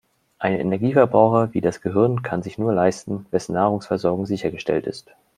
Einen 0.39 0.59
Energieverbraucher 0.59 1.53
wie 1.53 1.61
das 1.61 1.79
Gehirn 1.79 2.23
kann 2.23 2.41
sich 2.41 2.57
nur 2.57 2.73
leisten, 2.73 3.27
wessen 3.29 3.53
Nahrungsversorgung 3.53 4.25
sichergestellt 4.25 4.87
ist. 4.87 5.11